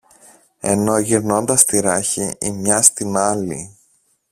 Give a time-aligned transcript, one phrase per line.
[0.59, 3.77] ενώ γυρνώντας τη ράχη η μια στην άλλη